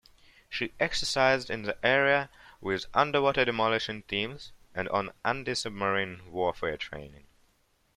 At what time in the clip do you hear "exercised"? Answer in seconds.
0.79-1.51